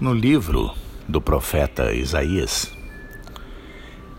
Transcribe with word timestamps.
No 0.00 0.14
livro 0.14 0.72
do 1.06 1.20
profeta 1.20 1.92
Isaías, 1.92 2.72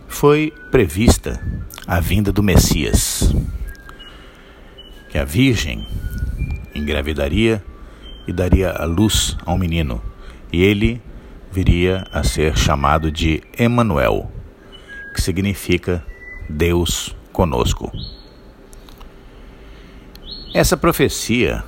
foi 0.08 0.54
prevista 0.70 1.44
a 1.88 2.00
vinda 2.00 2.32
do 2.32 2.44
Messias, 2.44 3.34
que 5.10 5.18
a 5.18 5.26
Virgem 5.26 5.88
engravidaria 6.76 7.66
e 8.28 8.32
daria 8.32 8.70
a 8.70 8.86
luz 8.86 9.36
a 9.44 9.52
um 9.52 9.58
menino, 9.58 10.00
e 10.54 10.62
ele 10.62 11.02
viria 11.52 12.06
a 12.12 12.24
ser 12.24 12.56
chamado 12.56 13.12
de 13.12 13.42
Emanuel, 13.58 14.32
que 15.16 15.22
significa 15.22 16.06
Deus 16.48 17.16
conosco. 17.34 17.92
Essa 20.54 20.78
profecia 20.78 21.64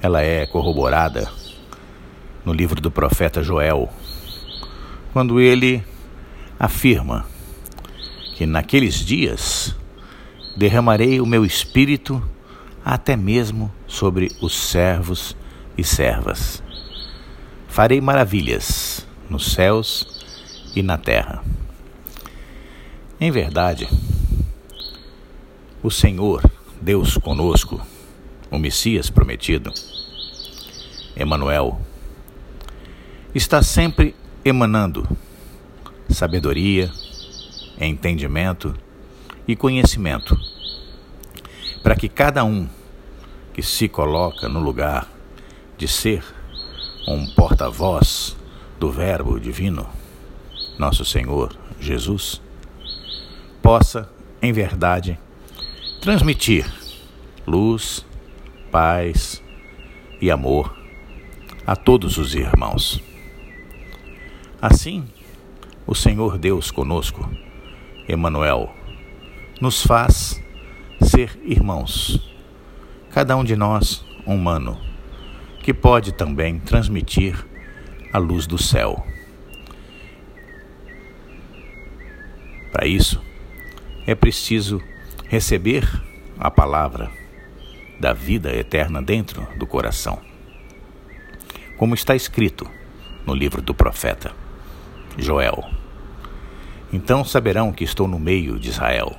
ela 0.00 0.22
é 0.22 0.46
corroborada 0.46 1.30
no 2.46 2.52
livro 2.52 2.80
do 2.80 2.92
profeta 2.92 3.42
Joel, 3.42 3.92
quando 5.12 5.40
ele 5.40 5.84
afirma 6.56 7.26
que 8.36 8.46
naqueles 8.46 8.94
dias 8.94 9.74
derramarei 10.56 11.20
o 11.20 11.26
meu 11.26 11.44
espírito 11.44 12.22
até 12.84 13.16
mesmo 13.16 13.72
sobre 13.88 14.30
os 14.40 14.56
servos 14.56 15.36
e 15.76 15.82
servas. 15.82 16.62
Farei 17.66 18.00
maravilhas 18.00 19.04
nos 19.28 19.52
céus 19.52 20.24
e 20.74 20.84
na 20.84 20.96
terra. 20.96 21.42
Em 23.20 23.30
verdade, 23.32 23.88
o 25.82 25.90
Senhor, 25.90 26.48
Deus 26.80 27.16
conosco, 27.16 27.84
o 28.52 28.58
Messias 28.58 29.10
prometido, 29.10 29.72
Emanuel, 31.16 31.80
está 33.36 33.62
sempre 33.62 34.14
emanando 34.42 35.06
sabedoria, 36.08 36.90
entendimento 37.78 38.74
e 39.46 39.54
conhecimento, 39.54 40.34
para 41.82 41.94
que 41.94 42.08
cada 42.08 42.42
um 42.44 42.66
que 43.52 43.62
se 43.62 43.90
coloca 43.90 44.48
no 44.48 44.58
lugar 44.58 45.06
de 45.76 45.86
ser 45.86 46.24
um 47.06 47.26
porta-voz 47.26 48.34
do 48.80 48.90
Verbo 48.90 49.38
Divino, 49.38 49.86
nosso 50.78 51.04
Senhor 51.04 51.54
Jesus, 51.78 52.40
possa, 53.60 54.08
em 54.40 54.50
verdade, 54.50 55.18
transmitir 56.00 56.66
luz, 57.46 58.02
paz 58.70 59.42
e 60.22 60.30
amor 60.30 60.74
a 61.66 61.76
todos 61.76 62.16
os 62.16 62.34
irmãos. 62.34 63.15
Assim, 64.60 65.06
o 65.86 65.94
Senhor 65.94 66.38
Deus 66.38 66.70
conosco, 66.70 67.30
Emanuel, 68.08 68.74
nos 69.60 69.82
faz 69.82 70.42
ser 71.02 71.38
irmãos. 71.44 72.18
Cada 73.10 73.36
um 73.36 73.44
de 73.44 73.54
nós 73.54 74.02
humano, 74.24 74.80
que 75.62 75.74
pode 75.74 76.12
também 76.12 76.58
transmitir 76.58 77.46
a 78.10 78.16
luz 78.16 78.46
do 78.46 78.56
céu. 78.56 79.06
Para 82.72 82.86
isso, 82.86 83.20
é 84.06 84.14
preciso 84.14 84.82
receber 85.28 85.86
a 86.38 86.50
palavra 86.50 87.10
da 88.00 88.14
vida 88.14 88.56
eterna 88.56 89.02
dentro 89.02 89.46
do 89.58 89.66
coração. 89.66 90.18
Como 91.76 91.94
está 91.94 92.16
escrito 92.16 92.66
no 93.26 93.34
livro 93.34 93.60
do 93.60 93.74
profeta 93.74 94.45
Joel. 95.18 95.64
Então 96.92 97.24
saberão 97.24 97.72
que 97.72 97.84
estou 97.84 98.06
no 98.06 98.18
meio 98.18 98.58
de 98.58 98.68
Israel, 98.68 99.16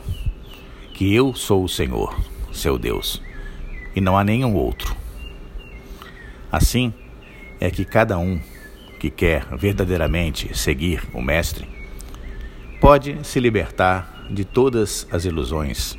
que 0.94 1.14
eu 1.14 1.34
sou 1.36 1.64
o 1.64 1.70
Senhor, 1.70 2.18
seu 2.52 2.78
Deus, 2.78 3.22
e 3.96 4.02
não 4.02 4.18
há 4.18 4.24
nenhum 4.24 4.56
outro. 4.56 4.96
Assim 6.52 6.94
é 7.60 7.70
que 7.70 7.84
cada 7.84 8.18
um 8.18 8.40
que 9.00 9.10
quer 9.10 9.46
verdadeiramente 9.58 10.58
seguir 10.58 11.04
o 11.14 11.22
Mestre 11.22 11.68
pode 12.80 13.18
se 13.24 13.40
libertar 13.40 14.28
de 14.30 14.44
todas 14.46 15.08
as 15.12 15.26
ilusões, 15.26 15.98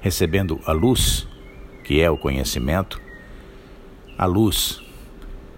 recebendo 0.00 0.60
a 0.64 0.72
luz, 0.72 1.26
que 1.84 2.00
é 2.00 2.10
o 2.10 2.16
conhecimento, 2.16 3.00
a 4.16 4.26
luz 4.26 4.82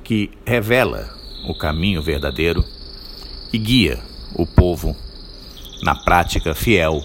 que 0.03 0.31
revela 0.47 1.09
o 1.49 1.55
caminho 1.55 2.03
verdadeiro 2.03 2.65
e 3.53 3.59
guia 3.59 4.01
o 4.35 4.47
povo 4.47 4.97
na 5.83 5.95
prática 5.95 6.55
fiel 6.55 7.05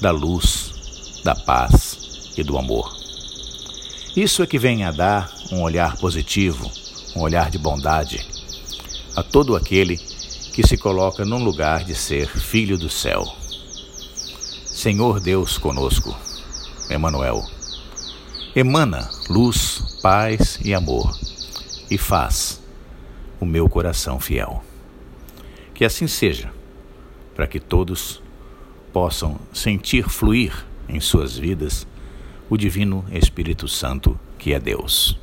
da 0.00 0.10
luz, 0.10 1.20
da 1.22 1.34
paz 1.34 2.32
e 2.36 2.42
do 2.42 2.56
amor. 2.56 2.96
Isso 4.16 4.42
é 4.42 4.46
que 4.46 4.58
vem 4.58 4.84
a 4.84 4.90
dar 4.90 5.30
um 5.52 5.62
olhar 5.62 5.96
positivo, 5.98 6.70
um 7.14 7.20
olhar 7.20 7.50
de 7.50 7.58
bondade 7.58 8.24
a 9.14 9.22
todo 9.22 9.54
aquele 9.54 9.96
que 9.96 10.66
se 10.66 10.76
coloca 10.76 11.24
num 11.24 11.42
lugar 11.42 11.84
de 11.84 11.94
ser 11.94 12.28
filho 12.28 12.78
do 12.78 12.88
céu. 12.88 13.24
Senhor 14.64 15.20
Deus 15.20 15.58
conosco, 15.58 16.16
Emanuel, 16.88 17.44
emana 18.54 19.10
luz, 19.28 19.98
paz 20.00 20.58
e 20.64 20.72
amor 20.72 21.16
e 21.90 21.98
faz 21.98 22.62
o 23.40 23.44
meu 23.44 23.68
coração 23.68 24.18
fiel. 24.20 24.62
Que 25.74 25.84
assim 25.84 26.06
seja, 26.06 26.52
para 27.34 27.46
que 27.48 27.58
todos 27.58 28.22
possam 28.92 29.40
sentir 29.52 30.08
fluir 30.08 30.64
em 30.88 31.00
suas 31.00 31.36
vidas 31.36 31.86
o 32.48 32.56
Divino 32.56 33.04
Espírito 33.10 33.66
Santo 33.66 34.18
que 34.38 34.54
é 34.54 34.60
Deus. 34.60 35.18